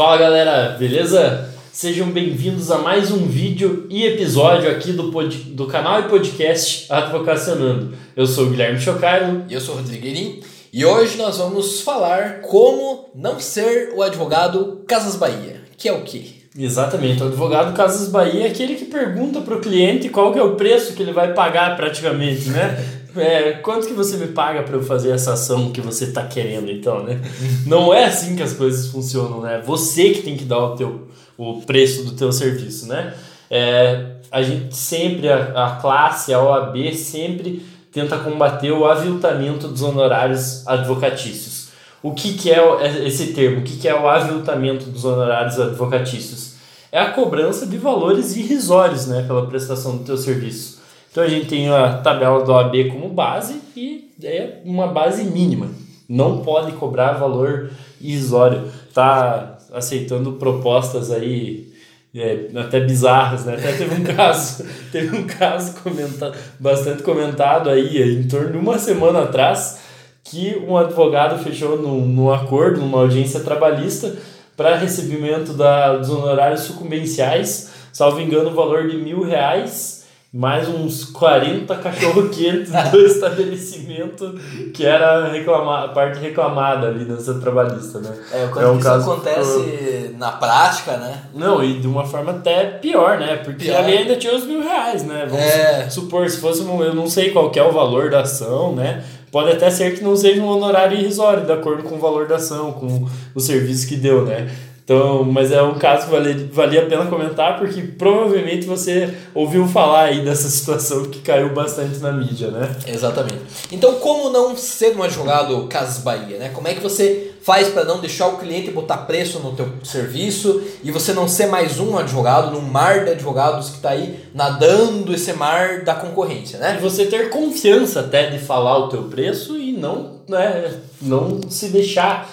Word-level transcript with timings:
Fala 0.00 0.16
galera, 0.16 0.76
beleza? 0.78 1.50
Sejam 1.70 2.06
bem-vindos 2.06 2.70
a 2.70 2.78
mais 2.78 3.10
um 3.10 3.26
vídeo 3.26 3.86
e 3.90 4.06
episódio 4.06 4.70
aqui 4.70 4.92
do, 4.92 5.12
pod... 5.12 5.36
do 5.36 5.66
canal 5.66 6.00
e 6.00 6.04
podcast 6.04 6.90
Advocacionando. 6.90 7.92
Eu 8.16 8.26
sou 8.26 8.46
o 8.46 8.48
Guilherme 8.48 8.80
Chocairo. 8.80 9.44
E 9.46 9.52
eu 9.52 9.60
sou 9.60 9.74
o 9.74 9.76
Rodrigo 9.76 10.02
Guerin. 10.02 10.40
E 10.72 10.86
hoje 10.86 11.18
nós 11.18 11.36
vamos 11.36 11.82
falar 11.82 12.40
como 12.40 13.10
não 13.14 13.38
ser 13.38 13.92
o 13.94 14.02
advogado 14.02 14.82
Casas 14.88 15.16
Bahia. 15.16 15.60
Que 15.76 15.90
é 15.90 15.92
o 15.92 16.00
quê? 16.00 16.28
Exatamente, 16.58 17.22
o 17.22 17.26
advogado 17.26 17.76
Casas 17.76 18.08
Bahia 18.08 18.46
é 18.46 18.48
aquele 18.48 18.76
que 18.76 18.86
pergunta 18.86 19.42
para 19.42 19.54
o 19.54 19.60
cliente 19.60 20.08
qual 20.08 20.32
que 20.32 20.38
é 20.38 20.42
o 20.42 20.56
preço 20.56 20.94
que 20.94 21.02
ele 21.02 21.12
vai 21.12 21.34
pagar 21.34 21.76
praticamente, 21.76 22.48
né? 22.48 22.82
É, 23.16 23.52
quanto 23.54 23.86
que 23.86 23.92
você 23.92 24.16
me 24.16 24.28
paga 24.28 24.62
para 24.62 24.76
eu 24.76 24.82
fazer 24.82 25.10
essa 25.10 25.32
ação 25.32 25.72
que 25.72 25.80
você 25.80 26.04
está 26.04 26.24
querendo, 26.24 26.70
então, 26.70 27.02
né? 27.02 27.20
Não 27.66 27.92
é 27.92 28.04
assim 28.04 28.36
que 28.36 28.42
as 28.42 28.52
coisas 28.52 28.88
funcionam, 28.88 29.40
né? 29.40 29.62
Você 29.64 30.10
que 30.10 30.22
tem 30.22 30.36
que 30.36 30.44
dar 30.44 30.58
o, 30.58 30.76
teu, 30.76 31.08
o 31.36 31.60
preço 31.62 32.04
do 32.04 32.12
teu 32.12 32.32
serviço, 32.32 32.86
né? 32.86 33.14
É, 33.50 34.16
a 34.30 34.42
gente 34.42 34.76
sempre, 34.76 35.28
a, 35.28 35.66
a 35.66 35.76
classe, 35.80 36.32
a 36.32 36.40
OAB, 36.40 36.94
sempre 36.94 37.66
tenta 37.92 38.18
combater 38.18 38.70
o 38.70 38.86
aviltamento 38.86 39.66
dos 39.66 39.82
honorários 39.82 40.66
advocatícios. 40.66 41.70
O 42.02 42.14
que, 42.14 42.34
que 42.34 42.50
é 42.50 43.06
esse 43.06 43.28
termo? 43.32 43.60
O 43.60 43.62
que, 43.62 43.76
que 43.76 43.88
é 43.88 43.94
o 43.94 44.08
aviltamento 44.08 44.86
dos 44.86 45.04
honorários 45.04 45.58
advocatícios? 45.58 46.54
É 46.92 46.98
a 46.98 47.10
cobrança 47.12 47.66
de 47.66 47.76
valores 47.76 48.34
irrisórios 48.36 49.06
né, 49.06 49.22
pela 49.26 49.46
prestação 49.46 49.98
do 49.98 50.04
teu 50.04 50.16
serviço. 50.16 50.80
Então 51.10 51.24
a 51.24 51.28
gente 51.28 51.46
tem 51.46 51.68
a 51.68 51.98
tabela 51.98 52.44
do 52.44 52.52
OAB 52.52 52.88
como 52.92 53.08
base 53.08 53.60
e 53.76 54.08
é 54.22 54.60
uma 54.64 54.86
base 54.86 55.24
mínima. 55.24 55.68
Não 56.08 56.38
pode 56.38 56.72
cobrar 56.72 57.12
valor 57.12 57.70
irrisório. 58.00 58.70
Tá 58.94 59.58
aceitando 59.72 60.32
propostas 60.32 61.10
aí 61.10 61.72
é, 62.14 62.46
até 62.56 62.80
bizarras, 62.80 63.44
né? 63.44 63.54
Até 63.54 63.72
teve 63.72 63.94
um 64.00 64.04
caso, 64.14 64.64
teve 64.92 65.16
um 65.16 65.26
caso 65.26 65.80
comentado, 65.82 66.36
bastante 66.58 67.02
comentado 67.02 67.70
aí, 67.70 68.02
em 68.02 68.28
torno 68.28 68.52
de 68.52 68.58
uma 68.58 68.78
semana 68.78 69.22
atrás, 69.22 69.80
que 70.22 70.56
um 70.66 70.76
advogado 70.76 71.42
fechou 71.42 71.76
num, 71.76 72.06
num 72.06 72.32
acordo, 72.32 72.80
numa 72.80 72.98
audiência 72.98 73.40
trabalhista, 73.40 74.16
para 74.56 74.76
recebimento 74.76 75.54
da, 75.54 75.96
dos 75.96 76.10
honorários 76.10 76.62
sucumbenciais, 76.62 77.70
salvo 77.92 78.20
engano, 78.20 78.50
o 78.50 78.54
valor 78.54 78.88
de 78.88 78.96
mil 78.96 79.22
reais 79.22 79.99
mais 80.32 80.68
uns 80.68 81.06
40 81.06 81.74
cachorro-quentes 81.76 82.70
do 82.92 83.00
estabelecimento 83.00 84.38
que 84.72 84.86
era 84.86 85.28
reclamar, 85.28 85.84
a 85.84 85.88
parte 85.88 86.20
reclamada 86.20 86.86
ali 86.86 87.04
dança 87.04 87.34
trabalhista, 87.40 87.98
né? 87.98 88.16
É, 88.32 88.46
quando 88.46 88.64
é 88.64 88.68
um 88.68 88.78
isso 88.78 88.84
caso 88.84 89.10
acontece 89.10 90.14
na 90.16 90.30
prática, 90.30 90.96
né? 90.98 91.22
Não, 91.34 91.64
e 91.64 91.80
de 91.80 91.88
uma 91.88 92.06
forma 92.06 92.30
até 92.30 92.64
pior, 92.64 93.18
né? 93.18 93.38
Porque 93.38 93.64
pior. 93.64 93.78
ali 93.78 93.98
ainda 93.98 94.14
tinha 94.14 94.36
os 94.36 94.44
mil 94.44 94.62
reais, 94.62 95.02
né? 95.02 95.26
Vamos 95.28 95.44
é. 95.44 95.90
supor, 95.90 96.30
se 96.30 96.38
fosse 96.38 96.62
um, 96.62 96.80
eu 96.80 96.94
não 96.94 97.08
sei 97.08 97.30
qual 97.30 97.50
é 97.52 97.62
o 97.62 97.72
valor 97.72 98.08
da 98.08 98.20
ação, 98.20 98.72
né? 98.72 99.02
Pode 99.32 99.50
até 99.50 99.68
ser 99.70 99.96
que 99.96 100.02
não 100.02 100.16
seja 100.16 100.40
um 100.40 100.48
honorário 100.48 100.96
irrisório, 100.96 101.44
de 101.44 101.52
acordo 101.52 101.84
com 101.84 101.96
o 101.96 101.98
valor 101.98 102.28
da 102.28 102.36
ação, 102.36 102.72
com 102.72 103.06
o 103.34 103.40
serviço 103.40 103.88
que 103.88 103.96
deu, 103.96 104.24
né? 104.24 104.48
Então, 104.84 105.22
mas 105.24 105.52
é 105.52 105.62
um 105.62 105.78
caso 105.78 106.06
que 106.06 106.12
valia, 106.12 106.48
valia 106.52 106.82
a 106.82 106.86
pena 106.86 107.06
comentar 107.06 107.58
porque 107.58 107.80
provavelmente 107.82 108.66
você 108.66 109.14
ouviu 109.34 109.66
falar 109.68 110.04
aí 110.04 110.24
dessa 110.24 110.48
situação 110.50 111.04
que 111.04 111.20
caiu 111.20 111.54
bastante 111.54 111.98
na 111.98 112.10
mídia, 112.12 112.50
né? 112.50 112.74
Exatamente. 112.86 113.40
Então, 113.70 113.94
como 113.94 114.30
não 114.30 114.56
ser 114.56 114.96
um 114.96 115.02
advogado 115.02 115.66
Casas 115.68 116.02
Bahia, 116.02 116.38
né? 116.38 116.50
Como 116.52 116.66
é 116.66 116.74
que 116.74 116.80
você 116.80 117.30
faz 117.42 117.68
para 117.68 117.84
não 117.84 118.00
deixar 118.00 118.26
o 118.26 118.38
cliente 118.38 118.70
botar 118.70 118.98
preço 118.98 119.38
no 119.38 119.52
teu 119.52 119.68
serviço 119.82 120.62
e 120.82 120.90
você 120.90 121.12
não 121.12 121.26
ser 121.26 121.46
mais 121.46 121.78
um 121.78 121.96
advogado 121.96 122.50
num 122.50 122.60
mar 122.60 123.04
de 123.04 123.12
advogados 123.12 123.70
que 123.70 123.76
está 123.76 123.90
aí 123.90 124.24
nadando 124.34 125.14
esse 125.14 125.32
mar 125.32 125.82
da 125.82 125.94
concorrência, 125.94 126.58
né? 126.58 126.76
E 126.78 126.82
você 126.82 127.06
ter 127.06 127.30
confiança 127.30 128.00
até 128.00 128.28
de 128.30 128.38
falar 128.38 128.76
o 128.78 128.88
teu 128.88 129.04
preço 129.04 129.56
e 129.56 129.72
não, 129.72 130.20
né, 130.28 130.74
não 131.00 131.40
se 131.48 131.68
deixar 131.68 132.28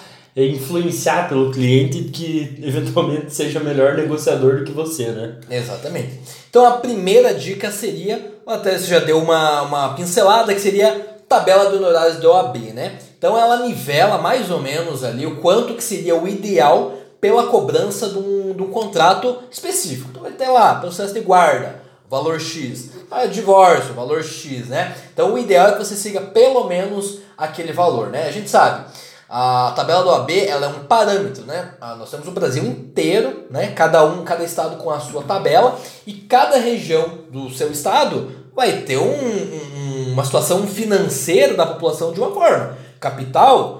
influenciar 0.46 1.28
pelo 1.28 1.50
cliente 1.50 2.04
que 2.04 2.60
eventualmente 2.62 3.32
seja 3.34 3.60
melhor 3.60 3.94
negociador 3.96 4.58
do 4.58 4.64
que 4.64 4.72
você, 4.72 5.06
né? 5.06 5.36
Exatamente. 5.50 6.20
Então 6.48 6.64
a 6.66 6.72
primeira 6.72 7.34
dica 7.34 7.70
seria, 7.70 8.34
até 8.46 8.78
você 8.78 8.86
já 8.86 9.00
deu 9.00 9.18
uma, 9.18 9.62
uma 9.62 9.94
pincelada, 9.94 10.54
que 10.54 10.60
seria 10.60 11.18
tabela 11.28 11.70
de 11.70 11.76
honorários 11.76 12.18
do 12.18 12.30
OAB, 12.30 12.56
né? 12.72 12.98
Então 13.18 13.36
ela 13.36 13.66
nivela 13.66 14.18
mais 14.18 14.50
ou 14.50 14.60
menos 14.60 15.02
ali 15.02 15.26
o 15.26 15.36
quanto 15.36 15.74
que 15.74 15.82
seria 15.82 16.14
o 16.14 16.26
ideal 16.28 16.94
pela 17.20 17.48
cobrança 17.48 18.08
de 18.08 18.18
um, 18.18 18.54
de 18.54 18.62
um 18.62 18.70
contrato 18.70 19.38
específico. 19.50 20.08
Então 20.10 20.22
vai 20.22 20.32
ter 20.32 20.48
lá, 20.48 20.76
processo 20.76 21.14
de 21.14 21.20
guarda, 21.20 21.82
valor 22.08 22.40
X. 22.40 22.90
Ah, 23.10 23.26
divórcio, 23.26 23.94
valor 23.94 24.22
X, 24.22 24.68
né? 24.68 24.94
Então 25.12 25.34
o 25.34 25.38
ideal 25.38 25.68
é 25.68 25.72
que 25.72 25.84
você 25.84 25.96
siga 25.96 26.20
pelo 26.20 26.64
menos 26.68 27.18
aquele 27.36 27.72
valor, 27.72 28.08
né? 28.08 28.28
A 28.28 28.32
gente 28.32 28.48
sabe 28.48 28.84
a 29.28 29.72
tabela 29.76 30.02
do 30.02 30.10
AB 30.10 30.46
ela 30.46 30.66
é 30.66 30.68
um 30.70 30.84
parâmetro, 30.84 31.44
né? 31.44 31.74
Ah, 31.80 31.94
nós 31.94 32.10
temos 32.10 32.26
o 32.26 32.32
Brasil 32.32 32.64
inteiro, 32.64 33.44
né? 33.50 33.72
Cada 33.72 34.04
um, 34.04 34.24
cada 34.24 34.42
estado 34.42 34.76
com 34.76 34.90
a 34.90 34.98
sua 34.98 35.22
tabela 35.22 35.78
e 36.06 36.14
cada 36.14 36.56
região 36.56 37.18
do 37.30 37.50
seu 37.50 37.70
estado 37.70 38.32
vai 38.56 38.82
ter 38.82 38.96
um, 38.96 39.04
um, 39.04 40.12
uma 40.12 40.24
situação 40.24 40.66
financeira 40.66 41.54
da 41.54 41.66
população 41.66 42.12
de 42.12 42.20
uma 42.20 42.32
forma. 42.32 42.76
Capital 42.98 43.77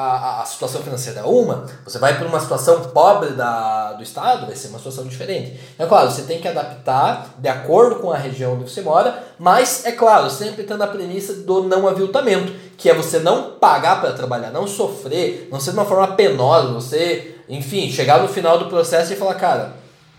a, 0.00 0.42
a 0.42 0.44
situação 0.44 0.80
financeira 0.80 1.20
é 1.20 1.22
uma, 1.24 1.66
você 1.84 1.98
vai 1.98 2.16
para 2.16 2.28
uma 2.28 2.38
situação 2.38 2.82
pobre 2.90 3.30
da, 3.30 3.94
do 3.94 4.02
estado, 4.04 4.46
vai 4.46 4.54
ser 4.54 4.68
uma 4.68 4.78
situação 4.78 5.04
diferente. 5.04 5.58
É 5.76 5.86
claro, 5.86 6.08
você 6.08 6.22
tem 6.22 6.40
que 6.40 6.46
adaptar 6.46 7.34
de 7.36 7.48
acordo 7.48 7.96
com 7.96 8.12
a 8.12 8.16
região 8.16 8.54
onde 8.54 8.70
você 8.70 8.80
mora, 8.80 9.20
mas 9.40 9.84
é 9.84 9.90
claro, 9.90 10.30
sempre 10.30 10.62
tendo 10.62 10.84
a 10.84 10.86
premissa 10.86 11.34
do 11.34 11.64
não 11.64 11.88
aviltamento, 11.88 12.52
que 12.76 12.88
é 12.88 12.94
você 12.94 13.18
não 13.18 13.54
pagar 13.58 14.00
para 14.00 14.12
trabalhar, 14.12 14.52
não 14.52 14.68
sofrer, 14.68 15.48
não 15.50 15.58
ser 15.58 15.72
de 15.72 15.78
uma 15.78 15.84
forma 15.84 16.14
penosa, 16.14 16.72
você, 16.72 17.34
enfim, 17.48 17.90
chegar 17.90 18.22
no 18.22 18.28
final 18.28 18.56
do 18.56 18.66
processo 18.66 19.12
e 19.12 19.16
falar, 19.16 19.34
cara, 19.34 19.72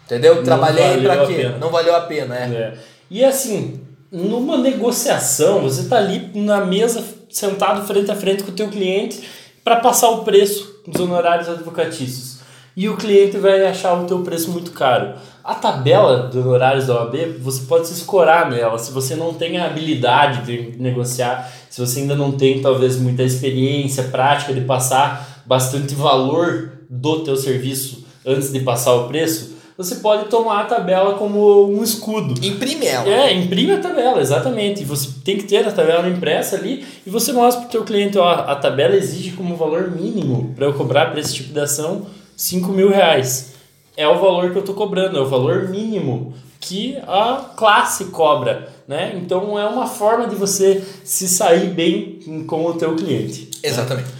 entendeu? 0.05 0.43
Trabalhei 0.43 1.01
para 1.01 1.25
quê? 1.25 1.55
Não 1.57 1.69
valeu 1.69 1.95
a 1.95 2.01
pena, 2.01 2.35
é. 2.35 2.43
é. 2.43 2.77
E 3.09 3.23
assim, 3.23 3.79
numa 4.11 4.57
negociação, 4.57 5.61
você 5.61 5.83
está 5.83 5.99
ali 5.99 6.31
na 6.35 6.65
mesa 6.65 7.01
sentado 7.29 7.87
frente 7.87 8.11
a 8.11 8.15
frente 8.15 8.43
com 8.43 8.51
o 8.51 8.55
teu 8.55 8.67
cliente 8.67 9.39
para 9.63 9.77
passar 9.77 10.09
o 10.09 10.23
preço 10.23 10.81
dos 10.87 11.01
honorários 11.01 11.49
advocatícios. 11.49 12.39
E 12.75 12.87
o 12.87 12.95
cliente 12.95 13.37
vai 13.37 13.65
achar 13.65 13.93
o 13.93 14.05
teu 14.05 14.19
preço 14.19 14.51
muito 14.51 14.71
caro. 14.71 15.13
A 15.43 15.55
tabela 15.55 16.29
de 16.29 16.37
honorários 16.37 16.87
da 16.87 16.95
OAB, 16.95 17.39
você 17.41 17.65
pode 17.65 17.87
se 17.87 17.93
escorar 17.93 18.49
nela. 18.49 18.77
Se 18.77 18.91
você 18.91 19.15
não 19.15 19.33
tem 19.33 19.57
a 19.57 19.65
habilidade 19.65 20.45
de 20.45 20.77
negociar, 20.77 21.51
se 21.69 21.81
você 21.81 22.01
ainda 22.01 22.15
não 22.15 22.31
tem 22.31 22.61
talvez 22.61 22.97
muita 22.97 23.23
experiência, 23.23 24.03
prática 24.03 24.53
de 24.53 24.61
passar 24.61 25.43
bastante 25.45 25.93
valor 25.95 26.71
do 26.89 27.19
teu 27.19 27.35
serviço 27.35 28.05
antes 28.25 28.51
de 28.51 28.59
passar 28.61 28.93
o 28.93 29.07
preço, 29.07 29.58
você 29.79 29.95
pode 29.95 30.25
tomar 30.25 30.59
a 30.59 30.65
tabela 30.65 31.13
como 31.13 31.71
um 31.71 31.81
escudo. 31.81 32.45
Imprime 32.45 32.85
ela. 32.85 33.07
É, 33.07 33.31
imprime 33.31 33.71
a 33.71 33.79
tabela, 33.79 34.19
exatamente. 34.19 34.83
Você 34.83 35.07
tem 35.23 35.37
que 35.37 35.43
ter 35.43 35.65
a 35.65 35.71
tabela 35.71 36.09
impressa 36.09 36.57
ali 36.57 36.85
e 37.07 37.09
você 37.09 37.31
mostra 37.31 37.61
para 37.61 37.69
o 37.69 37.71
teu 37.71 37.85
cliente, 37.85 38.17
ó, 38.17 38.29
a 38.29 38.55
tabela 38.57 38.93
exige 38.93 39.31
como 39.31 39.55
valor 39.55 39.89
mínimo 39.89 40.53
para 40.53 40.65
eu 40.65 40.73
cobrar 40.73 41.05
para 41.11 41.21
esse 41.21 41.33
tipo 41.33 41.53
de 41.53 41.61
ação 41.61 42.07
5 42.35 42.69
mil 42.73 42.89
reais. 42.89 43.53
É 43.95 44.05
o 44.05 44.19
valor 44.19 44.51
que 44.51 44.57
eu 44.57 44.61
estou 44.61 44.75
cobrando, 44.75 45.17
é 45.17 45.21
o 45.21 45.29
valor 45.29 45.69
mínimo 45.69 46.33
que 46.59 46.97
a 47.07 47.51
classe 47.55 48.05
cobra, 48.05 48.67
né? 48.85 49.13
Então 49.15 49.57
é 49.57 49.65
uma 49.65 49.87
forma 49.87 50.27
de 50.27 50.35
você 50.35 50.83
se 51.05 51.25
sair 51.29 51.69
bem 51.69 52.19
com 52.45 52.65
o 52.65 52.73
teu 52.73 52.97
cliente. 52.97 53.49
Exatamente. 53.63 54.09
Né? 54.09 54.13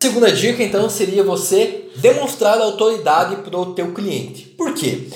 Segunda 0.00 0.30
dica, 0.30 0.62
então, 0.62 0.88
seria 0.90 1.24
você 1.24 1.87
demonstrar 1.98 2.60
autoridade 2.60 3.36
para 3.36 3.58
o 3.58 3.74
teu 3.74 3.92
cliente. 3.92 4.46
Por 4.46 4.74
quê? 4.74 5.08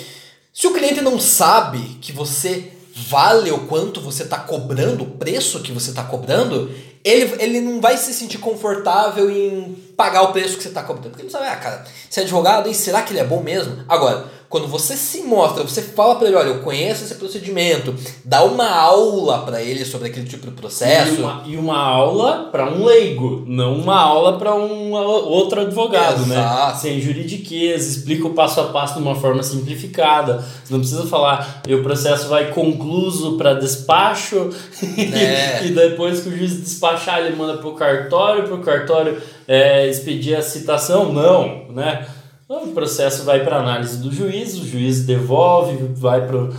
Se 0.53 0.67
o 0.67 0.73
cliente 0.73 1.01
não 1.01 1.19
sabe 1.19 1.79
que 2.01 2.13
você 2.13 2.73
vale 2.95 3.51
o 3.51 3.67
quanto 3.67 4.01
você 4.01 4.23
está 4.23 4.39
cobrando, 4.39 5.05
o 5.05 5.11
preço 5.11 5.61
que 5.61 5.73
você 5.73 5.91
está 5.91 6.05
cobrando, 6.05 6.71
ele, 7.03 7.35
ele 7.43 7.61
não 7.61 7.81
vai 7.81 7.97
se 7.97 8.13
sentir 8.13 8.39
confortável 8.39 9.31
em 9.31 9.77
pagar 9.97 10.23
o 10.23 10.33
preço 10.33 10.57
que 10.57 10.63
você 10.63 10.69
está 10.69 10.83
cobrando. 10.83 11.11
Porque 11.11 11.23
não 11.23 11.31
sabe, 11.31 11.47
ah, 11.47 11.57
cara, 11.57 11.85
se 12.09 12.21
é 12.21 12.23
advogado, 12.23 12.69
e 12.69 12.75
será 12.75 13.03
que 13.03 13.13
ele 13.13 13.21
é 13.21 13.25
bom 13.25 13.43
mesmo? 13.43 13.79
Agora, 13.89 14.27
quando 14.53 14.69
você 14.69 14.99
se 14.99 15.23
mostra, 15.23 15.65
você 15.65 15.81
fala 15.81 16.17
para 16.17 16.29
ele, 16.29 16.37
olha, 16.37 16.49
eu 16.49 16.59
conheço 16.59 17.05
esse 17.05 17.15
procedimento, 17.15 17.95
dá 18.23 18.45
uma 18.45 18.69
aula 18.69 19.39
para 19.47 19.63
ele 19.63 19.83
sobre 19.83 20.09
aquele 20.09 20.27
tipo 20.27 20.47
de 20.47 20.53
processo. 20.53 21.15
E 21.15 21.23
uma, 21.23 21.43
e 21.47 21.57
uma 21.57 21.79
aula 21.79 22.51
para 22.53 22.71
um 22.71 22.85
leigo, 22.85 23.45
não 23.47 23.75
uma 23.75 23.99
aula 23.99 24.39
para 24.39 24.55
um 24.55 24.93
outro 24.93 25.63
advogado, 25.63 26.27
né? 26.27 26.35
Exato. 26.35 26.73
né? 26.75 26.79
Sem 26.81 27.01
juridiquês, 27.01 27.87
explica 27.87 28.27
o 28.27 28.35
passo 28.35 28.61
a 28.61 28.65
passo 28.65 28.97
de 28.97 29.01
uma 29.01 29.15
forma 29.15 29.43
simplificada. 29.43 30.45
Você 30.63 30.71
não 30.71 30.81
precisa 30.81 31.07
falar, 31.07 31.63
e 31.67 31.75
o 31.75 31.83
processo 31.83 32.29
vai 32.29 32.51
concluso 32.51 33.39
para 33.39 33.55
despacho, 33.55 34.51
é. 34.99 35.65
e 35.65 35.71
depois 35.71 36.21
que 36.21 36.29
o 36.29 36.37
juiz 36.37 36.61
despachar, 36.61 37.21
ele 37.21 37.35
manda 37.37 37.57
para 37.57 37.69
o 37.69 37.73
cartório, 37.73 38.45
para 38.45 38.55
o 38.55 38.61
cartório 38.61 39.23
é, 39.49 39.82
expedir 39.87 40.37
a 40.37 40.43
citação. 40.43 41.13
Não, 41.13 41.69
né? 41.73 42.07
O 42.49 42.69
processo 42.69 43.23
vai 43.25 43.43
para 43.43 43.57
análise 43.57 43.97
do 43.97 44.13
juiz, 44.13 44.55
o 44.59 44.67
juiz 44.67 45.07
devolve, 45.07 45.89
vai 45.95 46.27
para 46.27 46.51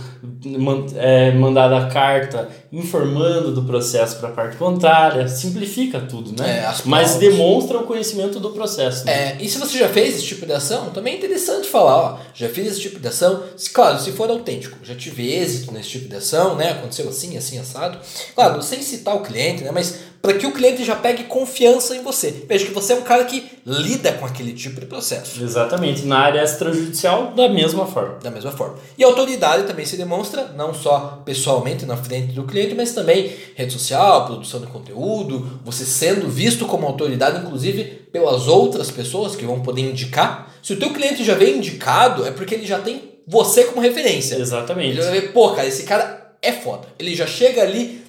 é, 0.96 1.30
mandada 1.32 1.78
a 1.78 1.86
carta 1.86 2.48
informando 2.72 3.52
do 3.52 3.62
processo 3.62 4.16
para 4.16 4.30
a 4.30 4.32
parte 4.32 4.56
contrária, 4.56 5.28
simplifica 5.28 6.00
tudo, 6.00 6.32
né? 6.36 6.58
É, 6.58 6.66
as 6.66 6.82
Mas 6.82 7.14
demonstra 7.14 7.78
o 7.78 7.84
conhecimento 7.84 8.40
do 8.40 8.50
processo. 8.50 9.06
Né? 9.06 9.12
É, 9.12 9.36
e 9.40 9.48
se 9.48 9.56
você 9.58 9.78
já 9.78 9.88
fez 9.88 10.16
esse 10.16 10.24
tipo 10.26 10.44
de 10.44 10.52
ação, 10.52 10.90
também 10.90 11.14
é 11.14 11.16
interessante 11.18 11.68
falar, 11.68 11.96
ó, 11.96 12.18
já 12.34 12.48
fiz 12.48 12.66
esse 12.66 12.80
tipo 12.80 12.98
de 12.98 13.06
ação, 13.06 13.44
se- 13.56 13.70
claro, 13.70 14.00
se 14.00 14.10
for 14.10 14.28
autêntico, 14.28 14.76
já 14.82 14.96
tive 14.96 15.32
êxito 15.32 15.72
nesse 15.72 15.90
tipo 15.90 16.08
de 16.08 16.16
ação, 16.16 16.56
né, 16.56 16.72
aconteceu 16.72 17.08
assim, 17.08 17.36
assim, 17.36 17.56
assado, 17.58 17.98
claro, 18.34 18.60
sem 18.62 18.82
citar 18.82 19.14
o 19.14 19.20
cliente, 19.20 19.62
né, 19.62 19.70
mas 19.72 20.00
para 20.24 20.32
que 20.32 20.46
o 20.46 20.52
cliente 20.52 20.82
já 20.82 20.96
pegue 20.96 21.24
confiança 21.24 21.94
em 21.94 22.02
você, 22.02 22.44
veja 22.48 22.64
que 22.64 22.72
você 22.72 22.94
é 22.94 22.96
um 22.96 23.02
cara 23.02 23.26
que 23.26 23.44
lida 23.66 24.10
com 24.12 24.24
aquele 24.24 24.54
tipo 24.54 24.80
de 24.80 24.86
processo. 24.86 25.44
Exatamente. 25.44 26.06
Na 26.06 26.20
área 26.20 26.42
extrajudicial, 26.42 27.32
da 27.32 27.46
mesma 27.46 27.84
forma. 27.84 28.14
Da 28.22 28.30
mesma 28.30 28.50
forma. 28.50 28.78
E 28.96 29.04
a 29.04 29.06
autoridade 29.06 29.64
também 29.64 29.84
se 29.84 29.98
demonstra 29.98 30.44
não 30.56 30.72
só 30.72 31.20
pessoalmente 31.26 31.84
na 31.84 31.98
frente 31.98 32.32
do 32.32 32.44
cliente, 32.44 32.74
mas 32.74 32.92
também 32.92 33.34
rede 33.54 33.74
social, 33.74 34.24
produção 34.24 34.60
de 34.62 34.66
conteúdo, 34.68 35.60
você 35.62 35.84
sendo 35.84 36.26
visto 36.26 36.64
como 36.64 36.86
autoridade, 36.86 37.44
inclusive 37.44 37.84
pelas 38.10 38.48
outras 38.48 38.90
pessoas 38.90 39.36
que 39.36 39.44
vão 39.44 39.60
poder 39.60 39.82
indicar. 39.82 40.54
Se 40.62 40.72
o 40.72 40.78
teu 40.78 40.94
cliente 40.94 41.22
já 41.22 41.34
vem 41.34 41.58
indicado, 41.58 42.26
é 42.26 42.30
porque 42.30 42.54
ele 42.54 42.64
já 42.64 42.78
tem 42.78 43.12
você 43.28 43.64
como 43.64 43.82
referência. 43.82 44.36
Exatamente. 44.36 44.92
Ele 44.92 45.02
vai 45.02 45.20
ver, 45.20 45.32
pô, 45.34 45.50
cara, 45.50 45.68
esse 45.68 45.82
cara 45.82 46.34
é 46.40 46.52
foda. 46.52 46.88
Ele 46.98 47.14
já 47.14 47.26
chega 47.26 47.62
ali 47.62 48.03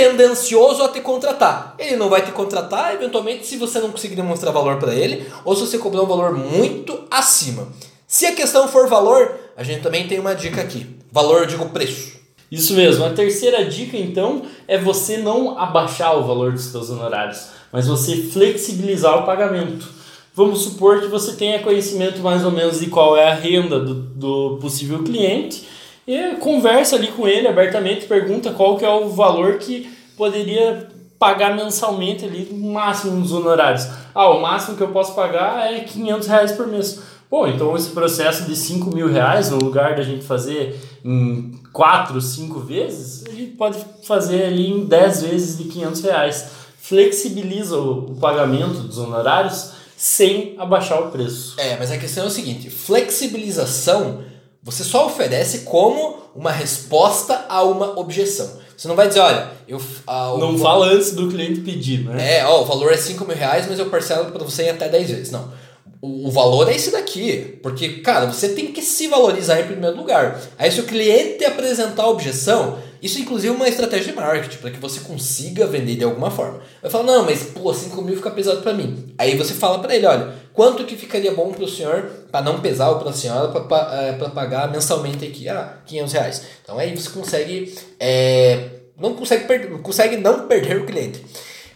tendencioso 0.00 0.82
a 0.82 0.88
te 0.88 1.00
contratar. 1.00 1.74
Ele 1.78 1.96
não 1.96 2.08
vai 2.08 2.22
te 2.22 2.32
contratar, 2.32 2.94
eventualmente, 2.94 3.46
se 3.46 3.56
você 3.58 3.78
não 3.80 3.90
conseguir 3.90 4.16
demonstrar 4.16 4.52
valor 4.52 4.78
para 4.78 4.94
ele, 4.94 5.26
ou 5.44 5.54
se 5.54 5.66
você 5.66 5.76
cobrar 5.76 6.02
um 6.02 6.06
valor 6.06 6.32
muito 6.32 7.04
acima. 7.10 7.68
Se 8.06 8.24
a 8.24 8.34
questão 8.34 8.66
for 8.66 8.88
valor, 8.88 9.38
a 9.56 9.62
gente 9.62 9.82
também 9.82 10.08
tem 10.08 10.18
uma 10.18 10.34
dica 10.34 10.62
aqui. 10.62 10.86
Valor, 11.12 11.42
eu 11.42 11.46
digo 11.46 11.68
preço. 11.68 12.18
Isso 12.50 12.72
mesmo. 12.72 13.04
A 13.04 13.10
terceira 13.10 13.64
dica, 13.66 13.96
então, 13.96 14.42
é 14.66 14.78
você 14.78 15.18
não 15.18 15.58
abaixar 15.58 16.18
o 16.18 16.26
valor 16.26 16.52
dos 16.52 16.64
seus 16.64 16.88
honorários, 16.88 17.48
mas 17.70 17.86
você 17.86 18.16
flexibilizar 18.16 19.18
o 19.18 19.26
pagamento. 19.26 19.86
Vamos 20.34 20.62
supor 20.62 21.00
que 21.00 21.08
você 21.08 21.32
tenha 21.32 21.62
conhecimento 21.62 22.20
mais 22.20 22.42
ou 22.44 22.50
menos 22.50 22.80
de 22.80 22.86
qual 22.86 23.16
é 23.16 23.28
a 23.28 23.34
renda 23.34 23.78
do, 23.78 23.94
do 23.94 24.58
possível 24.60 25.02
cliente 25.02 25.68
e 26.06 26.36
conversa 26.36 26.96
ali 26.96 27.08
com 27.08 27.26
ele 27.26 27.46
abertamente, 27.46 28.06
pergunta 28.06 28.52
qual 28.52 28.76
que 28.76 28.84
é 28.84 28.88
o 28.88 29.08
valor 29.08 29.58
que 29.58 29.90
poderia 30.16 30.88
pagar 31.18 31.54
mensalmente 31.54 32.24
ali, 32.24 32.48
no 32.50 32.72
máximo 32.72 33.20
dos 33.20 33.32
honorários. 33.32 33.86
Ah, 34.14 34.30
o 34.30 34.40
máximo 34.40 34.76
que 34.76 34.82
eu 34.82 34.88
posso 34.88 35.14
pagar 35.14 35.72
é 35.72 35.80
500 35.80 36.28
reais 36.28 36.52
por 36.52 36.66
mês. 36.66 37.00
Bom, 37.30 37.46
então 37.46 37.76
esse 37.76 37.90
processo 37.90 38.44
de 38.44 38.56
5 38.56 38.92
mil 38.92 39.06
reais, 39.06 39.50
no 39.50 39.58
lugar 39.58 39.94
da 39.94 40.02
gente 40.02 40.24
fazer 40.24 40.80
em 41.04 41.52
4, 41.72 42.20
5 42.20 42.58
vezes, 42.60 43.24
a 43.28 43.30
gente 43.30 43.52
pode 43.52 43.78
fazer 44.02 44.46
ali 44.46 44.68
em 44.68 44.84
10 44.84 45.22
vezes 45.22 45.58
de 45.58 45.64
500 45.64 46.00
reais. 46.00 46.50
Flexibiliza 46.80 47.76
o, 47.76 48.12
o 48.12 48.16
pagamento 48.16 48.80
dos 48.80 48.98
honorários 48.98 49.72
sem 49.96 50.54
abaixar 50.58 51.02
o 51.02 51.10
preço. 51.10 51.54
É, 51.58 51.76
mas 51.76 51.92
a 51.92 51.98
questão 51.98 52.24
é 52.24 52.26
o 52.26 52.30
seguinte: 52.30 52.70
flexibilização 52.70 54.22
você 54.62 54.84
só 54.84 55.06
oferece 55.06 55.60
como 55.60 56.18
uma 56.34 56.50
resposta 56.52 57.46
a 57.48 57.62
uma 57.62 57.98
objeção. 57.98 58.58
Você 58.76 58.88
não 58.88 58.96
vai 58.96 59.08
dizer, 59.08 59.20
olha, 59.20 59.50
eu. 59.68 59.80
ah, 60.06 60.34
Não 60.38 60.56
fala 60.58 60.86
antes 60.86 61.12
do 61.12 61.28
cliente 61.28 61.60
pedir, 61.60 62.04
né? 62.04 62.38
É, 62.38 62.46
ó, 62.46 62.62
o 62.62 62.64
valor 62.64 62.92
é 62.92 62.96
5 62.96 63.24
mil 63.26 63.36
reais, 63.36 63.66
mas 63.68 63.78
eu 63.78 63.90
parcelo 63.90 64.30
para 64.32 64.42
você 64.44 64.64
em 64.64 64.70
até 64.70 64.88
10 64.88 65.10
vezes. 65.10 65.30
Não. 65.30 65.52
O, 66.00 66.28
o 66.28 66.30
valor 66.30 66.66
é 66.66 66.74
esse 66.74 66.90
daqui. 66.90 67.58
Porque, 67.62 68.00
cara, 68.00 68.24
você 68.26 68.50
tem 68.50 68.72
que 68.72 68.80
se 68.80 69.06
valorizar 69.06 69.60
em 69.60 69.66
primeiro 69.66 69.96
lugar. 69.96 70.40
Aí, 70.58 70.70
se 70.72 70.80
o 70.80 70.84
cliente 70.84 71.44
apresentar 71.44 72.08
objeção, 72.08 72.78
isso 73.02 73.18
inclusive 73.20 73.52
é 73.52 73.56
uma 73.56 73.68
estratégia 73.68 74.12
de 74.12 74.18
marketing, 74.18 74.56
para 74.58 74.70
que 74.70 74.80
você 74.80 75.00
consiga 75.00 75.66
vender 75.66 75.96
de 75.96 76.04
alguma 76.04 76.30
forma. 76.30 76.60
Vai 76.80 76.90
falar, 76.90 77.04
não, 77.04 77.24
mas 77.26 77.42
pô, 77.42 77.74
5 77.74 78.00
mil 78.00 78.16
fica 78.16 78.30
pesado 78.30 78.62
para 78.62 78.72
mim. 78.72 79.12
Aí 79.18 79.36
você 79.36 79.52
fala 79.52 79.78
para 79.78 79.94
ele, 79.94 80.06
olha, 80.06 80.32
quanto 80.52 80.84
que 80.84 80.96
ficaria 80.96 81.32
bom 81.32 81.52
para 81.52 81.64
o 81.64 81.68
senhor, 81.68 82.02
para 82.30 82.44
não 82.44 82.60
pesar 82.60 82.90
ou 82.90 82.98
para 82.98 83.10
a 83.10 83.12
senhora, 83.12 83.48
para 83.48 84.28
pagar 84.30 84.70
mensalmente 84.70 85.24
aqui? 85.24 85.48
Ah, 85.48 85.78
500 85.86 86.12
reais. 86.12 86.42
Então 86.62 86.78
aí 86.78 86.96
você 86.96 87.10
consegue. 87.10 87.74
é, 87.98 88.68
não 88.98 89.14
consegue, 89.14 89.44
per- 89.46 89.68
consegue 89.82 90.16
não 90.16 90.46
perder 90.46 90.76
o 90.78 90.86
cliente. 90.86 91.24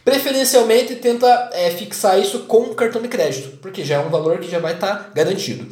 Preferencialmente 0.03 0.95
tenta 0.97 1.49
é, 1.53 1.71
fixar 1.71 2.19
isso 2.19 2.41
com 2.41 2.59
um 2.59 2.73
cartão 2.75 3.01
de 3.01 3.07
crédito, 3.07 3.57
porque 3.57 3.83
já 3.83 3.95
é 3.95 3.99
um 3.99 4.09
valor 4.09 4.37
que 4.39 4.49
já 4.51 4.59
vai 4.59 4.73
estar 4.75 5.11
garantido. 5.15 5.67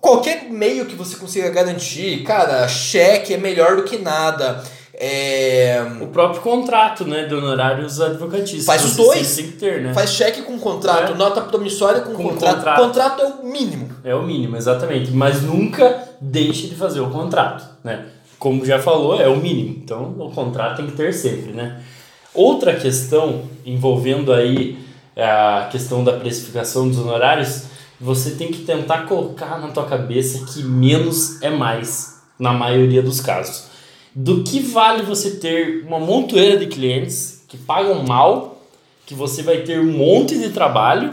Qualquer 0.00 0.44
meio 0.50 0.84
que 0.86 0.94
você 0.94 1.16
consiga 1.16 1.48
garantir, 1.50 2.22
cara, 2.24 2.68
cheque 2.68 3.32
é 3.34 3.36
melhor 3.38 3.76
do 3.76 3.84
que 3.84 3.96
nada. 3.98 4.62
É, 4.96 5.84
O 6.00 6.06
próprio 6.06 6.40
contrato, 6.40 7.04
né, 7.04 7.24
de 7.24 7.34
honorários 7.34 8.00
advocatícios. 8.00 8.64
Faz 8.64 8.84
os 8.84 8.96
dois. 8.96 9.36
Tem 9.36 9.46
que 9.46 9.52
ter, 9.52 9.82
né? 9.82 9.92
Faz 9.92 10.10
cheque 10.12 10.42
com 10.42 10.58
contrato, 10.58 11.12
É. 11.12 11.16
nota 11.16 11.40
promissória 11.40 12.00
com, 12.02 12.12
Com 12.14 12.22
contrato. 12.30 12.56
contrato. 12.56 12.80
Contrato 12.80 13.22
é 13.22 13.26
o 13.26 13.46
mínimo. 13.46 13.88
É 14.04 14.14
o 14.14 14.22
mínimo, 14.22 14.56
exatamente. 14.56 15.10
Mas 15.10 15.42
nunca 15.42 16.02
deixe 16.20 16.68
de 16.68 16.76
fazer 16.76 17.00
o 17.00 17.10
contrato, 17.10 17.64
né? 17.82 18.06
Como 18.38 18.64
já 18.64 18.78
falou, 18.78 19.20
é 19.20 19.26
o 19.28 19.36
mínimo. 19.36 19.80
Então, 19.82 20.14
o 20.18 20.30
contrato 20.30 20.76
tem 20.76 20.86
que 20.86 20.92
ter 20.92 21.12
sempre, 21.12 21.52
né? 21.52 21.80
Outra 22.32 22.74
questão 22.74 23.42
envolvendo 23.66 24.32
aí 24.32 24.78
a 25.16 25.68
questão 25.70 26.02
da 26.04 26.12
precificação 26.12 26.88
dos 26.88 26.98
honorários, 26.98 27.64
você 28.00 28.32
tem 28.32 28.48
que 28.48 28.58
tentar 28.64 29.06
colocar 29.06 29.58
na 29.60 29.68
tua 29.68 29.84
cabeça 29.86 30.44
que 30.52 30.62
menos 30.62 31.40
é 31.42 31.50
mais, 31.50 32.20
na 32.38 32.52
maioria 32.52 33.02
dos 33.02 33.20
casos. 33.20 33.66
Do 34.14 34.44
que 34.44 34.60
vale 34.60 35.02
você 35.02 35.32
ter 35.32 35.84
uma 35.86 35.98
montoeira 35.98 36.56
de 36.56 36.66
clientes 36.66 37.42
que 37.48 37.56
pagam 37.56 38.04
mal, 38.04 38.62
que 39.06 39.14
você 39.14 39.42
vai 39.42 39.58
ter 39.58 39.80
um 39.80 39.92
monte 39.92 40.38
de 40.38 40.50
trabalho 40.50 41.10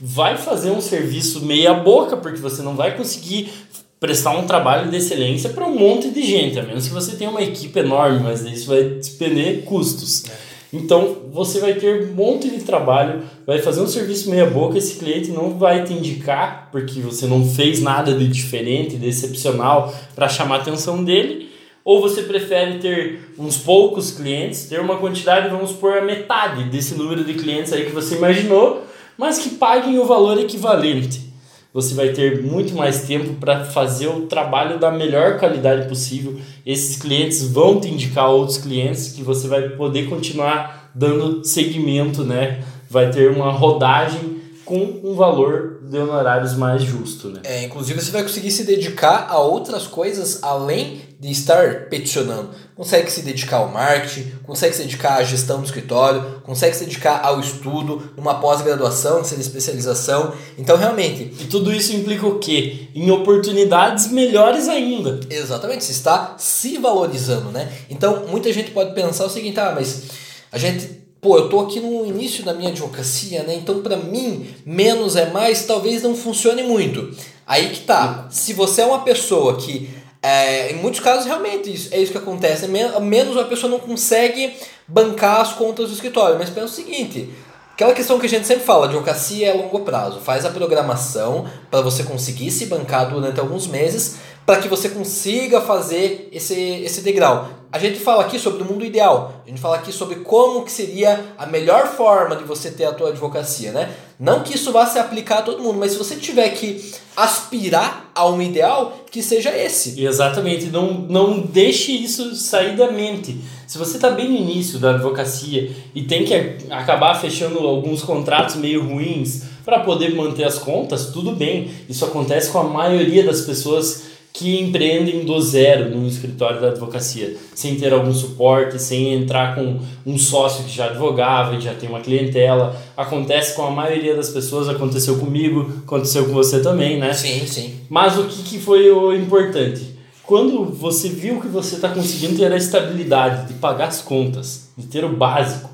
vai 0.00 0.36
fazer 0.36 0.70
um 0.70 0.80
serviço 0.80 1.44
meia 1.44 1.74
boca, 1.74 2.16
porque 2.16 2.38
você 2.38 2.62
não 2.62 2.76
vai 2.76 2.96
conseguir 2.96 3.50
prestar 3.98 4.30
um 4.30 4.46
trabalho 4.46 4.90
de 4.90 4.96
excelência 4.96 5.50
para 5.50 5.66
um 5.66 5.76
monte 5.76 6.10
de 6.10 6.22
gente, 6.22 6.58
a 6.58 6.62
menos 6.62 6.86
que 6.86 6.94
você 6.94 7.16
tenha 7.16 7.30
uma 7.30 7.42
equipe 7.42 7.76
enorme, 7.80 8.20
mas 8.20 8.42
isso 8.42 8.68
vai 8.68 8.84
despender 8.84 9.64
custos. 9.64 10.24
Então, 10.72 11.16
você 11.32 11.60
vai 11.60 11.74
ter 11.74 12.08
um 12.08 12.14
monte 12.14 12.48
de 12.48 12.62
trabalho, 12.62 13.22
vai 13.46 13.58
fazer 13.58 13.80
um 13.80 13.88
serviço 13.88 14.30
meia 14.30 14.46
boca, 14.46 14.78
esse 14.78 14.96
cliente 14.96 15.30
não 15.30 15.58
vai 15.58 15.82
te 15.82 15.94
indicar, 15.94 16.68
porque 16.70 17.00
você 17.00 17.26
não 17.26 17.44
fez 17.44 17.80
nada 17.80 18.12
de 18.14 18.28
diferente, 18.28 18.96
de 18.96 19.08
excepcional 19.08 19.92
para 20.14 20.28
chamar 20.28 20.56
a 20.56 20.58
atenção 20.58 21.02
dele, 21.02 21.48
ou 21.88 22.02
você 22.02 22.20
prefere 22.20 22.78
ter 22.80 23.32
uns 23.38 23.56
poucos 23.56 24.10
clientes, 24.10 24.66
ter 24.66 24.78
uma 24.78 24.98
quantidade, 24.98 25.48
vamos 25.48 25.70
supor, 25.70 25.96
a 25.96 26.04
metade 26.04 26.64
desse 26.64 26.94
número 26.94 27.24
de 27.24 27.32
clientes 27.32 27.72
aí 27.72 27.86
que 27.86 27.92
você 27.92 28.16
imaginou, 28.16 28.84
mas 29.16 29.38
que 29.38 29.54
paguem 29.54 29.98
o 29.98 30.04
valor 30.04 30.38
equivalente. 30.38 31.32
Você 31.72 31.94
vai 31.94 32.10
ter 32.10 32.42
muito 32.42 32.74
mais 32.74 33.04
tempo 33.06 33.36
para 33.40 33.64
fazer 33.64 34.06
o 34.06 34.26
trabalho 34.26 34.78
da 34.78 34.90
melhor 34.90 35.38
qualidade 35.38 35.88
possível. 35.88 36.36
Esses 36.66 36.98
clientes 36.98 37.42
vão 37.50 37.80
te 37.80 37.88
indicar 37.88 38.28
outros 38.28 38.58
clientes 38.58 39.12
que 39.12 39.22
você 39.22 39.48
vai 39.48 39.70
poder 39.70 40.10
continuar 40.10 40.90
dando 40.94 41.42
seguimento, 41.42 42.22
né? 42.22 42.62
Vai 42.90 43.10
ter 43.10 43.30
uma 43.30 43.50
rodagem 43.50 44.42
com 44.62 45.00
um 45.02 45.14
valor 45.14 45.67
de 45.88 45.98
honorários 45.98 46.54
mais 46.54 46.82
justo, 46.82 47.28
né? 47.28 47.40
É, 47.44 47.64
inclusive 47.64 48.00
você 48.00 48.10
vai 48.10 48.22
conseguir 48.22 48.50
se 48.50 48.64
dedicar 48.64 49.26
a 49.28 49.38
outras 49.38 49.86
coisas 49.86 50.42
além 50.42 51.00
de 51.18 51.30
estar 51.30 51.86
peticionando. 51.88 52.50
Consegue 52.76 53.10
se 53.10 53.22
dedicar 53.22 53.56
ao 53.56 53.68
marketing, 53.68 54.30
consegue 54.44 54.76
se 54.76 54.82
dedicar 54.82 55.16
à 55.16 55.24
gestão 55.24 55.58
do 55.58 55.64
escritório, 55.64 56.40
consegue 56.44 56.76
se 56.76 56.84
dedicar 56.84 57.24
ao 57.24 57.40
estudo, 57.40 58.12
numa 58.16 58.34
pós-graduação, 58.34 59.24
seja 59.24 59.40
especialização. 59.40 60.32
Então, 60.56 60.76
realmente, 60.76 61.34
E 61.40 61.44
tudo 61.46 61.72
isso 61.72 61.94
implica 61.94 62.26
o 62.26 62.38
quê? 62.38 62.88
Em 62.94 63.10
oportunidades 63.10 64.12
melhores 64.12 64.68
ainda. 64.68 65.18
Exatamente, 65.28 65.84
você 65.84 65.92
está 65.92 66.36
se 66.38 66.78
valorizando, 66.78 67.50
né? 67.50 67.68
Então, 67.90 68.26
muita 68.28 68.52
gente 68.52 68.70
pode 68.70 68.94
pensar 68.94 69.24
o 69.24 69.30
seguinte, 69.30 69.58
ah, 69.58 69.72
mas 69.74 70.04
a 70.52 70.58
gente, 70.58 70.97
pô, 71.20 71.36
eu 71.38 71.48
tô 71.48 71.60
aqui 71.60 71.80
no 71.80 72.06
início 72.06 72.44
da 72.44 72.54
minha 72.54 72.70
advocacia, 72.70 73.42
né? 73.42 73.54
Então, 73.54 73.82
para 73.82 73.96
mim, 73.96 74.46
menos 74.64 75.16
é 75.16 75.30
mais, 75.30 75.64
talvez 75.64 76.02
não 76.02 76.14
funcione 76.14 76.62
muito. 76.62 77.10
Aí 77.46 77.70
que 77.70 77.80
tá. 77.80 78.28
Se 78.30 78.52
você 78.52 78.82
é 78.82 78.86
uma 78.86 79.00
pessoa 79.00 79.56
que 79.56 79.88
é, 80.22 80.72
em 80.72 80.76
muitos 80.76 81.00
casos, 81.00 81.26
realmente, 81.26 81.72
isso, 81.72 81.88
é 81.92 82.00
isso 82.00 82.12
que 82.12 82.18
acontece. 82.18 82.66
Men- 82.68 83.00
Menos 83.00 83.36
uma 83.36 83.44
pessoa 83.44 83.70
não 83.70 83.78
consegue 83.78 84.54
bancar 84.86 85.40
as 85.40 85.52
contas 85.52 85.88
do 85.88 85.94
escritório. 85.94 86.36
Mas 86.38 86.50
pensa 86.50 86.66
o 86.66 86.70
seguinte: 86.70 87.30
aquela 87.72 87.94
questão 87.94 88.18
que 88.18 88.26
a 88.26 88.28
gente 88.28 88.46
sempre 88.46 88.64
fala, 88.64 88.86
advocacia 88.86 89.46
é 89.46 89.50
a 89.50 89.54
longo 89.54 89.80
prazo. 89.80 90.20
Faz 90.20 90.44
a 90.44 90.50
programação 90.50 91.46
para 91.70 91.80
você 91.80 92.02
conseguir 92.02 92.50
se 92.50 92.66
bancar 92.66 93.08
durante 93.10 93.40
alguns 93.40 93.66
meses, 93.66 94.16
para 94.48 94.62
que 94.62 94.68
você 94.68 94.88
consiga 94.88 95.60
fazer 95.60 96.30
esse, 96.32 96.58
esse 96.58 97.02
degrau. 97.02 97.50
A 97.70 97.78
gente 97.78 97.98
fala 97.98 98.22
aqui 98.22 98.38
sobre 98.38 98.62
o 98.62 98.64
mundo 98.64 98.82
ideal. 98.82 99.42
A 99.44 99.50
gente 99.50 99.60
fala 99.60 99.76
aqui 99.76 99.92
sobre 99.92 100.20
como 100.20 100.64
que 100.64 100.72
seria 100.72 101.22
a 101.36 101.44
melhor 101.44 101.86
forma 101.88 102.34
de 102.34 102.44
você 102.44 102.70
ter 102.70 102.86
a 102.86 102.94
tua 102.94 103.10
advocacia, 103.10 103.72
né? 103.72 103.94
Não 104.18 104.42
que 104.42 104.54
isso 104.54 104.72
vá 104.72 104.86
se 104.86 104.98
aplicar 104.98 105.40
a 105.40 105.42
todo 105.42 105.62
mundo, 105.62 105.78
mas 105.78 105.92
se 105.92 105.98
você 105.98 106.16
tiver 106.16 106.48
que 106.48 106.94
aspirar 107.14 108.10
a 108.14 108.26
um 108.26 108.40
ideal, 108.40 109.04
que 109.10 109.22
seja 109.22 109.54
esse. 109.54 110.02
Exatamente, 110.02 110.68
não, 110.70 110.94
não 110.94 111.40
deixe 111.40 111.92
isso 111.92 112.34
sair 112.34 112.74
da 112.74 112.90
mente. 112.90 113.38
Se 113.66 113.76
você 113.76 113.96
está 113.96 114.08
bem 114.08 114.30
no 114.30 114.36
início 114.36 114.78
da 114.78 114.94
advocacia 114.94 115.70
e 115.94 116.04
tem 116.04 116.24
que 116.24 116.56
acabar 116.70 117.14
fechando 117.20 117.58
alguns 117.58 118.02
contratos 118.02 118.56
meio 118.56 118.82
ruins 118.82 119.42
para 119.62 119.80
poder 119.80 120.14
manter 120.14 120.44
as 120.44 120.56
contas, 120.56 121.10
tudo 121.12 121.32
bem. 121.32 121.70
Isso 121.86 122.02
acontece 122.02 122.50
com 122.50 122.60
a 122.60 122.64
maioria 122.64 123.22
das 123.24 123.42
pessoas 123.42 124.08
que 124.32 124.60
empreendem 124.60 125.24
do 125.24 125.40
zero 125.40 125.90
no 125.90 126.06
escritório 126.06 126.60
da 126.60 126.68
advocacia, 126.68 127.36
sem 127.54 127.76
ter 127.76 127.92
algum 127.92 128.12
suporte, 128.12 128.80
sem 128.80 129.14
entrar 129.14 129.54
com 129.54 129.80
um 130.06 130.16
sócio 130.16 130.64
que 130.64 130.70
já 130.70 130.86
advogava 130.86 131.56
e 131.56 131.60
já 131.60 131.74
tem 131.74 131.88
uma 131.88 132.00
clientela. 132.00 132.76
Acontece 132.96 133.56
com 133.56 133.62
a 133.62 133.70
maioria 133.70 134.14
das 134.14 134.28
pessoas, 134.28 134.68
aconteceu 134.68 135.18
comigo, 135.18 135.72
aconteceu 135.84 136.26
com 136.26 136.32
você 136.32 136.60
também, 136.60 136.98
né? 136.98 137.12
Sim, 137.12 137.46
sim. 137.46 137.80
Mas 137.88 138.16
o 138.16 138.24
que, 138.24 138.42
que 138.44 138.58
foi 138.60 138.90
o 138.90 139.12
importante? 139.12 139.98
Quando 140.22 140.66
você 140.66 141.08
viu 141.08 141.40
que 141.40 141.48
você 141.48 141.76
está 141.76 141.88
conseguindo 141.88 142.36
ter 142.36 142.52
a 142.52 142.56
estabilidade 142.56 143.48
de 143.48 143.54
pagar 143.54 143.88
as 143.88 144.02
contas, 144.02 144.68
de 144.76 144.86
ter 144.86 145.04
o 145.04 145.16
básico, 145.16 145.70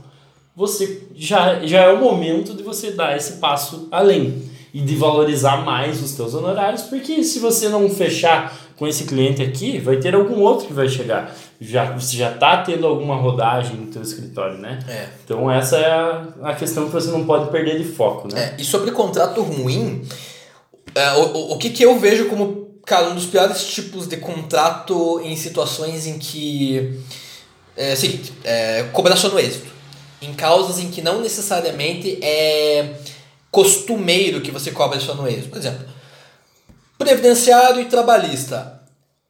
você 0.57 1.03
já, 1.15 1.61
já 1.67 1.81
é 1.81 1.93
o 1.93 2.01
momento 2.01 2.55
de 2.55 2.63
você 2.63 2.93
dar 2.93 3.17
esse 3.17 3.35
passo 3.35 3.89
além 3.91 4.54
e 4.75 4.81
de 4.81 4.97
valorizar 4.97 5.59
mais 5.59 6.03
os 6.03 6.13
teus 6.15 6.35
honorários, 6.35 6.83
porque 6.83 7.23
se 7.23 7.39
você 7.39 7.69
não 7.69 7.89
fechar 7.89 8.59
com 8.75 8.89
esse 8.89 9.05
cliente 9.05 9.41
aqui, 9.41 9.79
vai 9.79 9.99
ter 9.99 10.17
algum 10.17 10.41
outro 10.41 10.67
que 10.67 10.73
vai 10.73 10.89
chegar. 10.89 11.33
Já, 11.61 11.93
você 11.93 12.17
já 12.17 12.33
está 12.33 12.57
tendo 12.57 12.85
alguma 12.85 13.15
rodagem 13.15 13.77
no 13.77 13.87
teu 13.87 14.03
escritório, 14.03 14.59
né? 14.59 14.81
É. 14.89 15.07
Então 15.25 15.49
essa 15.49 15.77
é 15.77 15.93
a, 15.93 16.27
a 16.43 16.55
questão 16.57 16.87
que 16.87 16.91
você 16.91 17.09
não 17.13 17.25
pode 17.25 17.53
perder 17.53 17.79
de 17.79 17.85
foco, 17.85 18.27
né? 18.27 18.55
É, 18.59 18.61
e 18.61 18.65
sobre 18.65 18.91
contrato 18.91 19.41
ruim, 19.43 20.05
é, 20.93 21.13
o, 21.13 21.53
o, 21.53 21.59
que, 21.59 21.71
que 21.71 21.85
eu 21.85 21.97
vejo 22.01 22.25
como, 22.25 22.81
cara, 22.85 23.11
um 23.11 23.15
dos 23.15 23.27
piores 23.27 23.65
tipos 23.65 24.09
de 24.09 24.17
contrato 24.17 25.21
em 25.23 25.37
situações 25.37 26.05
em 26.05 26.19
que... 26.19 26.99
É 27.77 27.93
o 27.93 27.97
seguinte, 27.97 28.33
é, 28.43 28.85
cobração 28.93 29.31
no 29.31 29.39
êxito. 29.39 29.73
Em 30.21 30.33
causas 30.35 30.81
em 30.81 30.91
que 30.91 31.01
não 31.01 31.21
necessariamente 31.21 32.19
é 32.23 32.95
costumeiro 33.55 34.41
que 34.41 34.51
você 34.51 34.73
cobra 34.73 34.99
só 34.99 35.15
no 35.15 35.29
êxito. 35.29 35.51
Por 35.51 35.59
exemplo, 35.59 35.87
previdenciário 36.99 37.81
e 37.81 37.85
trabalhista. 37.85 38.83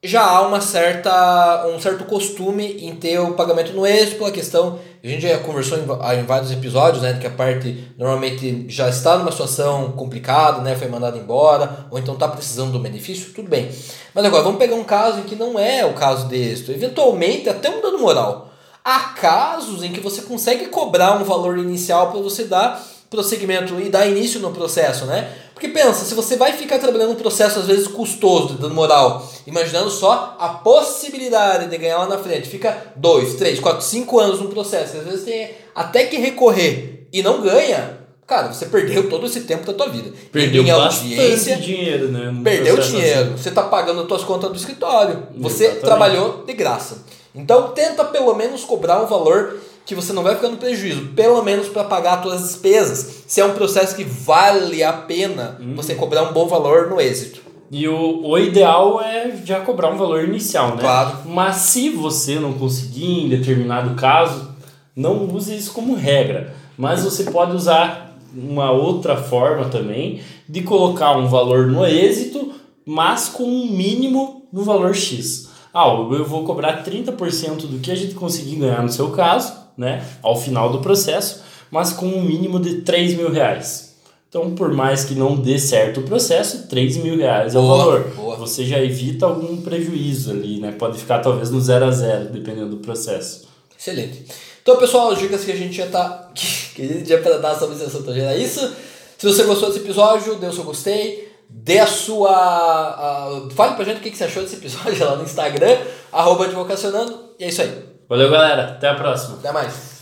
Já 0.03 0.23
há 0.23 0.47
uma 0.47 0.61
certa, 0.61 1.67
um 1.67 1.79
certo 1.79 2.05
costume 2.05 2.87
em 2.87 2.95
ter 2.97 3.19
o 3.19 3.33
pagamento 3.33 3.73
no 3.73 3.87
êxito 3.87 4.19
pela 4.19 4.31
questão. 4.31 4.79
A 5.03 5.07
gente 5.07 5.23
já 5.23 5.39
conversou 5.39 5.79
em, 5.79 5.83
em 5.83 6.25
vários 6.25 6.51
episódios, 6.51 7.03
né? 7.03 7.19
Que 7.21 7.27
a 7.27 7.31
parte 7.31 7.93
normalmente 7.99 8.67
já 8.69 8.89
está 8.89 9.19
numa 9.19 9.31
situação 9.31 9.93
complicada, 9.93 10.63
né? 10.63 10.75
Foi 10.75 10.89
mandada 10.89 11.19
embora, 11.19 11.87
ou 11.91 11.99
então 11.99 12.15
está 12.15 12.29
precisando 12.29 12.73
do 12.73 12.79
benefício, 12.79 13.33
tudo 13.33 13.49
bem. 13.49 13.71
Mas 14.15 14.25
agora, 14.25 14.43
vamos 14.43 14.59
pegar 14.59 14.75
um 14.75 14.85
caso 14.85 15.21
em 15.21 15.25
que 15.25 15.37
não 15.37 15.59
é 15.59 15.85
o 15.85 15.95
caso 15.95 16.29
de 16.29 16.37
êxito. 16.37 16.73
Eventualmente, 16.73 17.49
até 17.49 17.69
um 17.71 17.81
dano 17.81 17.99
moral. 17.99 18.51
Há 18.83 19.01
casos 19.21 19.83
em 19.83 19.93
que 19.93 20.01
você 20.01 20.23
consegue 20.23 20.67
cobrar 20.67 21.17
um 21.17 21.25
valor 21.25 21.57
inicial 21.59 22.11
para 22.11 22.21
você 22.21 22.45
dar 22.45 22.94
prosseguimento 23.11 23.79
e 23.81 23.89
dar 23.89 24.07
início 24.07 24.41
no 24.41 24.51
processo, 24.51 25.05
né? 25.07 25.33
Porque 25.55 25.69
pensa, 25.69 26.05
se 26.05 26.15
você 26.15 26.37
vai 26.37 26.53
ficar 26.53 26.79
trabalhando 26.79 27.13
um 27.13 27.17
processo 27.17 27.61
às 27.61 27.67
vezes 27.67 27.87
custoso, 27.87 28.55
dando 28.55 28.75
moral, 28.75 29.31
imaginando 29.47 29.89
só 29.89 30.37
a 30.39 30.49
possibilidade 30.49 31.69
de 31.69 31.79
ganhar 31.79 31.99
lá 31.99 32.09
na 32.09 32.19
frente, 32.19 32.49
fica 32.49 32.93
dois, 32.97 33.35
três, 33.35 33.61
quatro, 33.61 33.85
cinco 33.85 34.19
anos 34.19 34.41
no 34.41 34.49
processo, 34.49 34.97
às 34.97 35.05
vezes 35.05 35.25
tem 35.25 35.51
até 35.75 36.07
que 36.07 36.17
recorrer 36.17 37.07
e 37.13 37.23
não 37.23 37.41
ganha, 37.41 37.99
cara, 38.27 38.53
você 38.53 38.67
perdeu 38.67 39.09
todo 39.09 39.27
esse 39.27 39.43
tempo 39.43 39.65
da 39.65 39.73
tua 39.73 39.89
vida. 39.89 40.11
Perdeu 40.33 40.65
bastante 40.65 41.57
dinheiro, 41.61 42.09
né? 42.09 42.35
Perdeu 42.43 42.77
dinheiro. 42.79 43.21
Assim. 43.21 43.37
Você 43.37 43.49
está 43.51 43.63
pagando 43.63 44.01
as 44.01 44.09
tuas 44.09 44.25
contas 44.25 44.51
do 44.51 44.57
escritório. 44.57 45.29
Você 45.37 45.65
Exatamente. 45.65 45.85
trabalhou 45.85 46.45
de 46.45 46.53
graça. 46.53 47.05
Então 47.33 47.69
tenta 47.69 48.05
pelo 48.05 48.35
menos 48.35 48.65
cobrar 48.65 49.01
um 49.01 49.07
valor 49.07 49.57
que 49.87 49.95
você 49.95 50.13
não 50.13 50.23
vai 50.23 50.35
ficar 50.35 50.49
no 50.49 50.57
prejuízo, 50.57 51.09
pelo 51.09 51.43
menos 51.43 51.69
para 51.69 51.85
pagar 51.85 52.19
as 52.19 52.23
suas 52.23 52.43
despesas, 52.43 53.25
se 53.27 53.41
é 53.41 53.45
um 53.45 53.55
processo 53.55 53.95
que 53.95 54.05
vale 54.05 54.83
a 54.83 54.93
pena 54.93 55.59
uhum. 55.61 55.75
você 55.75 55.95
cobrar 55.95 56.23
um 56.23 56.33
bom 56.33 56.47
valor 56.47 56.89
no 56.89 57.01
êxito. 57.01 57.43
E 57.71 57.89
o, 57.89 58.25
o 58.25 58.39
ideal 58.39 59.01
é 59.01 59.37
já 59.45 59.61
cobrar 59.61 59.91
um 59.91 59.97
valor 59.97 60.25
inicial, 60.25 60.77
né? 60.77 60.81
Claro. 60.81 61.19
Mas 61.27 61.57
se 61.57 61.91
você 61.91 62.39
não 62.39 62.53
conseguir 62.53 63.25
em 63.25 63.29
determinado 63.29 63.95
caso, 63.95 64.55
não 64.95 65.27
use 65.29 65.57
isso 65.57 65.73
como 65.73 65.95
regra. 65.95 66.55
Mas 66.79 67.03
você 67.03 67.25
pode 67.25 67.57
usar 67.57 68.17
uma 68.35 68.71
outra 68.71 69.17
forma 69.17 69.67
também 69.67 70.21
de 70.49 70.63
colocar 70.63 71.17
um 71.17 71.27
valor 71.27 71.67
no 71.67 71.85
êxito, 71.85 72.53
mas 72.87 73.29
com 73.29 73.45
um 73.45 73.67
mínimo 73.67 74.47
no 74.53 74.63
valor 74.63 74.95
X. 74.95 75.49
Ah, 75.73 75.89
eu 75.89 76.25
vou 76.25 76.45
cobrar 76.45 76.85
30% 76.85 77.67
do 77.67 77.81
que 77.81 77.91
a 77.91 77.97
gente 77.97 78.15
conseguir 78.15 78.57
ganhar 78.57 78.83
no 78.83 78.89
seu 78.89 79.11
caso, 79.11 79.64
né, 79.77 80.05
ao 80.23 80.37
final 80.37 80.71
do 80.71 80.81
processo, 80.81 81.43
mas 81.71 81.93
com 81.93 82.07
um 82.07 82.23
mínimo 82.23 82.61
de 82.61 82.83
3 82.83 83.15
mil 83.15 83.31
reais. 83.31 83.95
Então, 84.29 84.53
por 84.53 84.73
mais 84.73 85.05
que 85.05 85.15
não 85.15 85.37
dê 85.37 85.61
certo 85.61 86.01
o 86.01 86.03
processo, 86.03 86.67
3 86.67 86.97
mil 86.97 87.17
reais 87.17 87.55
é 87.55 87.59
o 87.59 87.69
valor. 87.69 88.01
Boa. 88.17 88.35
Você 88.37 88.65
já 88.65 88.81
evita 88.81 89.27
algum 89.27 89.59
prejuízo 89.59 90.33
ali, 90.33 90.59
né? 90.59 90.73
Pode 90.73 90.99
ficar 90.99 91.21
talvez 91.21 91.53
no 91.53 91.61
zero 91.61 91.85
a 91.85 91.93
zero, 91.93 92.31
dependendo 92.31 92.71
do 92.71 92.77
processo. 92.79 93.47
Excelente. 93.79 94.25
Então, 94.61 94.77
pessoal, 94.77 95.13
as 95.13 95.21
dicas 95.21 95.45
que 95.45 95.53
a 95.53 95.57
gente 95.57 95.77
já 95.77 95.87
tá. 95.87 96.31
que 96.35 96.83
a 96.83 96.85
gente 96.85 97.09
já 97.09 97.19
para 97.19 97.39
dar 97.39 97.55
sobre 97.55 97.77
esse 97.77 97.85
assunto 97.85 98.13
já 98.13 98.33
é 98.33 98.39
isso. 98.39 98.75
Se 99.17 99.25
você 99.25 99.45
gostou 99.45 99.69
desse 99.69 99.85
episódio, 99.85 100.35
dê 100.35 100.49
o 100.49 100.53
seu 100.53 100.65
gostei. 100.65 101.33
Dê 101.49 101.79
a 101.79 101.87
sua. 101.87 103.47
Uh, 103.47 103.51
fale 103.51 103.77
pra 103.77 103.85
gente 103.85 103.99
o 103.99 104.01
que 104.01 104.17
você 104.17 104.25
achou 104.25 104.43
desse 104.43 104.57
episódio 104.57 104.99
lá 105.07 105.15
no 105.15 105.23
Instagram, 105.23 105.79
arroba 106.11 106.47
advocacionando. 106.47 107.31
E 107.39 107.45
é 107.45 107.49
isso 107.49 107.63
aí. 107.63 107.94
Valeu, 108.09 108.31
galera. 108.31 108.73
Até 108.73 108.89
a 108.89 108.95
próxima. 108.95 109.39
Até 109.39 109.53
mais. 109.53 109.94